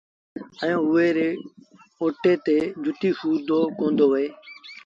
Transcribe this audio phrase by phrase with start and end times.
[0.61, 1.29] ائيٚݩ اُئي ري
[1.99, 4.27] اوتي تي جتيٚ سُوڌو ڪوندو وهي